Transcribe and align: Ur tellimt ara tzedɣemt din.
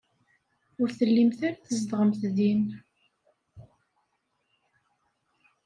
Ur 0.81 0.89
tellimt 0.97 1.39
ara 1.47 1.57
tzedɣemt 1.63 2.21
din. 2.35 2.63